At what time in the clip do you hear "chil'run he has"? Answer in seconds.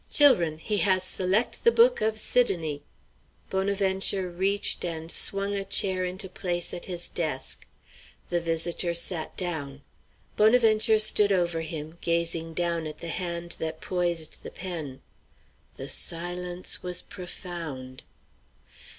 0.09-1.03